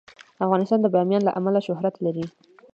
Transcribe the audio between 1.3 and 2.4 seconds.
امله شهرت لري.